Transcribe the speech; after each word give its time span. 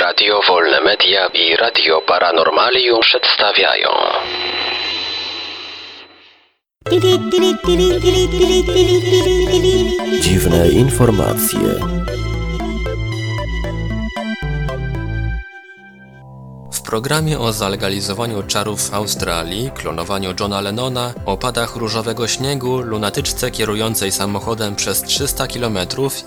Radio 0.00 0.40
Wolne 0.48 0.80
Media 0.80 1.26
i 1.34 1.56
Radio 1.56 2.00
Paranormalium 2.00 3.00
przedstawiają 3.00 3.88
Dziwne 10.20 10.68
informacje. 10.68 11.58
Programie 16.92 17.38
o 17.38 17.52
zalegalizowaniu 17.52 18.42
czarów 18.42 18.88
w 18.88 18.94
Australii, 18.94 19.70
klonowaniu 19.70 20.34
Johna 20.40 20.60
Lennona, 20.60 21.14
opadach 21.26 21.76
różowego 21.76 22.28
śniegu, 22.28 22.80
lunatyczce 22.80 23.50
kierującej 23.50 24.12
samochodem 24.12 24.76
przez 24.76 25.02
300 25.02 25.46
km 25.46 25.78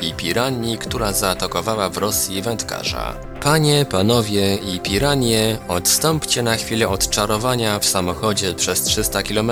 i 0.00 0.12
piranii, 0.12 0.78
która 0.78 1.12
zaatakowała 1.12 1.88
w 1.88 1.96
Rosji 1.96 2.42
wędkarza. 2.42 3.14
Panie, 3.40 3.86
panowie 3.90 4.56
i 4.56 4.80
piranie, 4.80 5.58
odstąpcie 5.68 6.42
na 6.42 6.56
chwilę 6.56 6.88
od 6.88 7.10
czarowania 7.10 7.78
w 7.78 7.84
samochodzie 7.84 8.54
przez 8.54 8.82
300 8.82 9.22
km 9.22 9.50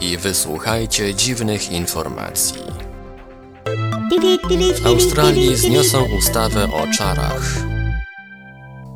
i 0.00 0.16
wysłuchajcie 0.16 1.14
dziwnych 1.14 1.72
informacji. 1.72 2.62
W 4.82 4.86
Australii 4.86 5.56
zniosą 5.56 6.04
ustawę 6.18 6.64
o 6.64 6.96
czarach. 6.96 7.63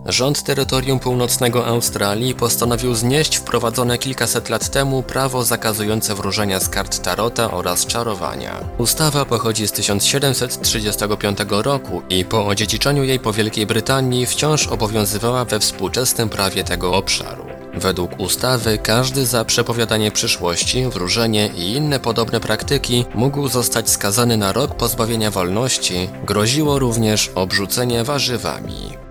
Rząd 0.08 0.42
terytorium 0.42 0.98
północnego 0.98 1.66
Australii 1.66 2.34
postanowił 2.34 2.94
znieść 2.94 3.36
wprowadzone 3.36 3.98
kilkaset 3.98 4.48
lat 4.48 4.70
temu 4.70 5.02
prawo 5.02 5.44
zakazujące 5.44 6.14
wróżenia 6.14 6.60
z 6.60 6.68
kart 6.68 7.02
tarota 7.02 7.50
oraz 7.50 7.86
czarowania. 7.86 8.60
Ustawa 8.78 9.24
pochodzi 9.24 9.68
z 9.68 9.72
1735 9.72 11.38
roku 11.48 12.02
i 12.10 12.24
po 12.24 12.46
odziedziczeniu 12.46 13.04
jej 13.04 13.20
po 13.20 13.32
Wielkiej 13.32 13.66
Brytanii 13.66 14.26
wciąż 14.26 14.66
obowiązywała 14.66 15.44
we 15.44 15.60
współczesnym 15.60 16.28
prawie 16.28 16.64
tego 16.64 16.94
obszaru. 16.94 17.44
Według 17.74 18.20
ustawy 18.20 18.78
każdy 18.78 19.26
za 19.26 19.44
przepowiadanie 19.44 20.10
przyszłości, 20.10 20.86
wróżenie 20.86 21.50
i 21.56 21.72
inne 21.72 22.00
podobne 22.00 22.40
praktyki 22.40 23.04
mógł 23.14 23.48
zostać 23.48 23.90
skazany 23.90 24.36
na 24.36 24.52
rok 24.52 24.74
pozbawienia 24.74 25.30
wolności, 25.30 26.08
groziło 26.24 26.78
również 26.78 27.30
obrzucenie 27.34 28.04
warzywami. 28.04 29.07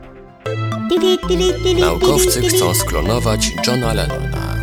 Naukowcy 1.79 2.41
chcą 2.41 2.73
sklonować 2.73 3.53
Johna 3.67 3.93
Lennona. 3.93 4.56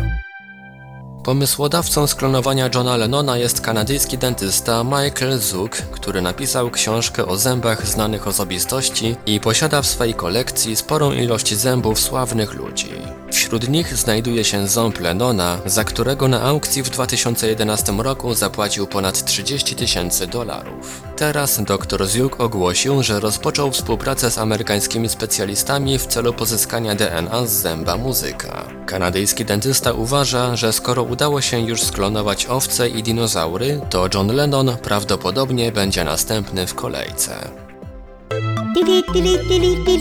Pomysłodawcą 1.25 2.07
sklonowania 2.07 2.69
Johna 2.75 2.97
Lennona 2.97 3.37
jest 3.37 3.61
kanadyjski 3.61 4.17
dentysta 4.17 4.83
Michael 4.83 5.39
Zook, 5.39 5.75
który 5.75 6.21
napisał 6.21 6.71
książkę 6.71 7.25
o 7.25 7.37
zębach 7.37 7.87
znanych 7.87 8.27
osobistości 8.27 9.15
i 9.25 9.39
posiada 9.39 9.81
w 9.81 9.87
swojej 9.87 10.13
kolekcji 10.13 10.75
sporą 10.75 11.11
ilość 11.11 11.55
zębów 11.55 11.99
sławnych 11.99 12.53
ludzi. 12.53 12.89
Wśród 13.31 13.69
nich 13.69 13.97
znajduje 13.97 14.43
się 14.43 14.67
ząb 14.67 14.99
Lennona, 14.99 15.57
za 15.65 15.83
którego 15.83 16.27
na 16.27 16.41
aukcji 16.41 16.83
w 16.83 16.89
2011 16.89 17.91
roku 17.91 18.33
zapłacił 18.33 18.87
ponad 18.87 19.25
30 19.25 19.75
tysięcy 19.75 20.27
dolarów. 20.27 21.01
Teraz 21.15 21.63
dr 21.63 22.07
Zook 22.07 22.39
ogłosił, 22.39 23.03
że 23.03 23.19
rozpoczął 23.19 23.71
współpracę 23.71 24.31
z 24.31 24.37
amerykańskimi 24.37 25.09
specjalistami 25.09 25.99
w 25.99 26.07
celu 26.07 26.33
pozyskania 26.33 26.95
DNA 26.95 27.45
z 27.45 27.51
zęba 27.51 27.97
muzyka. 27.97 28.74
Kanadyjski 28.85 29.45
dentysta 29.45 29.91
uważa, 29.91 30.55
że 30.55 30.73
skoro 30.73 31.03
udało 31.03 31.41
się 31.41 31.59
już 31.59 31.83
sklonować 31.83 32.45
owce 32.45 32.89
i 32.89 33.03
dinozaury, 33.03 33.81
to 33.89 34.09
John 34.13 34.27
Lennon 34.27 34.77
prawdopodobnie 34.83 35.71
będzie 35.71 36.03
następny 36.03 36.67
w 36.67 36.75
kolejce. 36.75 37.49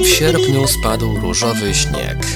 W 0.02 0.06
sierpniu 0.06 0.66
spadł 0.68 1.20
różowy 1.20 1.74
śnieg. 1.74 2.26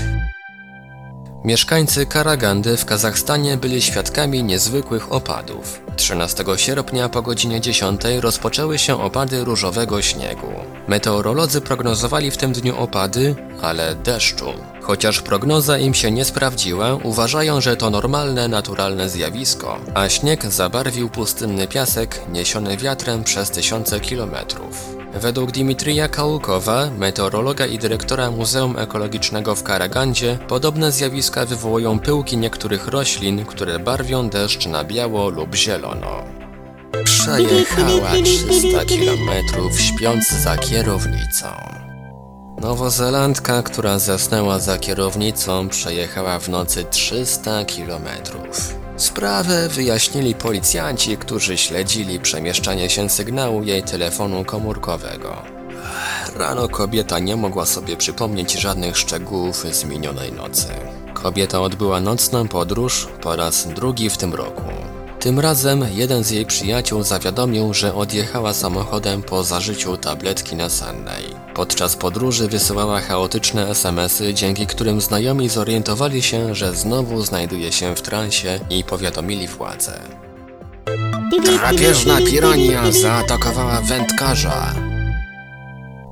Mieszkańcy 1.44 2.06
Karagandy 2.06 2.76
w 2.76 2.84
Kazachstanie 2.84 3.56
byli 3.56 3.82
świadkami 3.82 4.44
niezwykłych 4.44 5.12
opadów. 5.12 5.87
13 5.98 6.44
sierpnia 6.56 7.08
po 7.08 7.22
godzinie 7.22 7.60
10 7.60 8.00
rozpoczęły 8.20 8.78
się 8.78 9.02
opady 9.02 9.44
różowego 9.44 10.02
śniegu. 10.02 10.52
Meteorolodzy 10.88 11.60
prognozowali 11.60 12.30
w 12.30 12.36
tym 12.36 12.52
dniu 12.52 12.76
opady, 12.76 13.34
ale 13.62 13.94
deszczu. 13.94 14.52
Chociaż 14.82 15.22
prognoza 15.22 15.78
im 15.78 15.94
się 15.94 16.10
nie 16.10 16.24
sprawdziła, 16.24 16.94
uważają, 17.02 17.60
że 17.60 17.76
to 17.76 17.90
normalne, 17.90 18.48
naturalne 18.48 19.08
zjawisko, 19.08 19.78
a 19.94 20.08
śnieg 20.08 20.46
zabarwił 20.46 21.08
pustynny 21.08 21.68
piasek 21.68 22.20
niesiony 22.32 22.76
wiatrem 22.76 23.24
przez 23.24 23.50
tysiące 23.50 24.00
kilometrów. 24.00 24.97
Według 25.14 25.50
Dimitrija 25.50 26.08
Kałukowa, 26.08 26.90
meteorologa 26.98 27.66
i 27.66 27.78
dyrektora 27.78 28.30
Muzeum 28.30 28.78
Ekologicznego 28.78 29.54
w 29.54 29.62
Karagandzie, 29.62 30.38
podobne 30.48 30.92
zjawiska 30.92 31.46
wywołują 31.46 31.98
pyłki 31.98 32.36
niektórych 32.36 32.88
roślin, 32.88 33.44
które 33.44 33.78
barwią 33.78 34.28
deszcz 34.28 34.66
na 34.66 34.84
biało 34.84 35.28
lub 35.28 35.54
zielono. 35.54 36.24
Przejechała 37.04 38.10
300 38.24 38.84
kilometrów 38.84 39.80
śpiąc 39.80 40.30
za 40.30 40.56
kierownicą. 40.56 41.48
Nowozelandka, 42.60 43.62
która 43.62 43.98
zasnęła 43.98 44.58
za 44.58 44.78
kierownicą, 44.78 45.68
przejechała 45.68 46.38
w 46.38 46.48
nocy 46.48 46.84
300 46.84 47.64
kilometrów. 47.64 48.87
Sprawę 48.98 49.68
wyjaśnili 49.68 50.34
policjanci, 50.34 51.16
którzy 51.16 51.58
śledzili 51.58 52.20
przemieszczanie 52.20 52.90
się 52.90 53.10
sygnału 53.10 53.62
jej 53.62 53.82
telefonu 53.82 54.44
komórkowego. 54.44 55.42
Rano 56.36 56.68
kobieta 56.68 57.18
nie 57.18 57.36
mogła 57.36 57.66
sobie 57.66 57.96
przypomnieć 57.96 58.52
żadnych 58.52 58.98
szczegółów 58.98 59.64
z 59.72 59.84
minionej 59.84 60.32
nocy. 60.32 60.66
Kobieta 61.14 61.60
odbyła 61.60 62.00
nocną 62.00 62.48
podróż 62.48 63.08
po 63.20 63.36
raz 63.36 63.68
drugi 63.68 64.10
w 64.10 64.16
tym 64.16 64.34
roku. 64.34 64.62
Tym 65.20 65.40
razem 65.40 65.84
jeden 65.94 66.24
z 66.24 66.30
jej 66.30 66.46
przyjaciół 66.46 67.02
zawiadomił, 67.02 67.74
że 67.74 67.94
odjechała 67.94 68.54
samochodem 68.54 69.22
po 69.22 69.44
zażyciu 69.44 69.96
tabletki 69.96 70.56
nasennej. 70.56 71.47
Podczas 71.58 71.96
podróży 71.96 72.48
wysyłała 72.48 73.00
chaotyczne 73.00 73.70
SMSy, 73.70 74.34
dzięki 74.34 74.66
którym 74.66 75.00
znajomi 75.00 75.48
zorientowali 75.48 76.22
się, 76.22 76.54
że 76.54 76.74
znowu 76.74 77.22
znajduje 77.22 77.72
się 77.72 77.96
w 77.96 78.02
transie 78.02 78.60
i 78.70 78.84
powiadomili 78.84 79.48
władze. 79.48 80.00
Drapieżna 81.44 82.18
pirania 82.30 82.92
zaatakowała 82.92 83.80
wędkarza. 83.80 84.74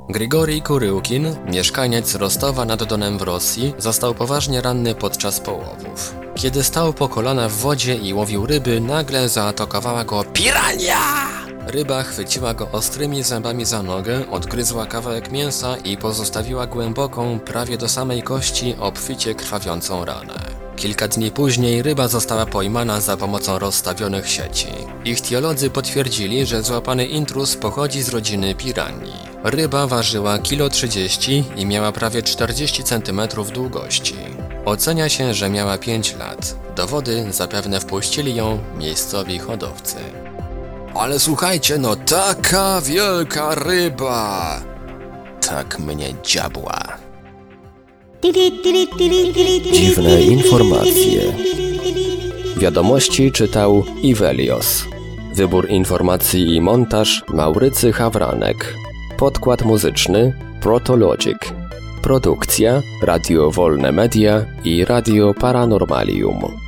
Grigori 0.08 0.62
Kuryłkin, 0.62 1.36
mieszkaniec 1.46 2.14
Rostowa 2.14 2.64
nad 2.64 2.84
Donem 2.84 3.18
w 3.18 3.22
Rosji, 3.22 3.74
został 3.78 4.14
poważnie 4.14 4.60
ranny 4.60 4.94
podczas 4.94 5.40
połowów. 5.40 6.14
Kiedy 6.34 6.62
stał 6.62 6.92
po 6.92 7.08
kolana 7.08 7.48
w 7.48 7.52
wodzie 7.52 7.94
i 7.94 8.14
łowił 8.14 8.46
ryby, 8.46 8.80
nagle 8.80 9.28
zaatakowała 9.28 10.04
go 10.04 10.24
pirania! 10.24 11.45
Ryba 11.66 12.02
chwyciła 12.02 12.54
go 12.54 12.68
ostrymi 12.72 13.22
zębami 13.22 13.64
za 13.64 13.82
nogę, 13.82 14.30
odgryzła 14.30 14.86
kawałek 14.86 15.32
mięsa 15.32 15.76
i 15.76 15.96
pozostawiła 15.96 16.66
głęboką, 16.66 17.40
prawie 17.40 17.78
do 17.78 17.88
samej 17.88 18.22
kości, 18.22 18.74
obficie 18.80 19.34
krwawiącą 19.34 20.04
ranę. 20.04 20.34
Kilka 20.76 21.08
dni 21.08 21.30
później 21.30 21.82
ryba 21.82 22.08
została 22.08 22.46
pojmana 22.46 23.00
za 23.00 23.16
pomocą 23.16 23.58
rozstawionych 23.58 24.28
sieci. 24.28 24.68
Ichtiolodzy 25.04 25.70
potwierdzili, 25.70 26.46
że 26.46 26.62
złapany 26.62 27.06
intruz 27.06 27.56
pochodzi 27.56 28.02
z 28.02 28.08
rodziny 28.08 28.54
piranii. 28.54 29.12
Ryba 29.44 29.86
ważyła 29.86 30.38
kilo 30.38 30.68
30 30.68 31.44
i 31.56 31.66
miała 31.66 31.92
prawie 31.92 32.22
40 32.22 32.84
cm 32.84 33.20
długości. 33.54 34.14
Ocenia 34.64 35.08
się, 35.08 35.34
że 35.34 35.50
miała 35.50 35.78
5 35.78 36.16
lat. 36.16 36.56
Do 36.76 36.86
wody 36.86 37.26
zapewne 37.30 37.80
wpuścili 37.80 38.34
ją 38.34 38.58
miejscowi 38.78 39.38
hodowcy. 39.38 40.25
Ale 41.00 41.18
słuchajcie, 41.18 41.78
no 41.78 41.96
taka 41.96 42.80
wielka 42.80 43.54
ryba! 43.54 44.60
Tak 45.48 45.78
mnie 45.78 46.14
dziabła. 46.22 46.78
Dziwne 49.72 50.22
informacje. 50.22 51.20
Wiadomości 52.56 53.32
czytał 53.32 53.84
Ivelios. 54.02 54.84
Wybór 55.34 55.68
informacji 55.70 56.54
i 56.54 56.60
montaż 56.60 57.24
Maurycy 57.28 57.92
Hawranek. 57.92 58.74
Podkład 59.18 59.62
muzyczny 59.62 60.32
Protologic. 60.60 61.38
Produkcja 62.02 62.82
Radio 63.02 63.50
Wolne 63.50 63.92
Media 63.92 64.44
i 64.64 64.84
Radio 64.84 65.34
Paranormalium. 65.34 66.65